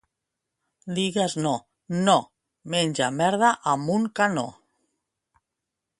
—Digues 0.99 1.35
no. 1.43 1.51
—No. 2.07 2.15
—Menja 2.75 3.11
merda 3.21 3.53
amb 3.75 3.95
un 3.99 4.09
canó! 4.21 4.51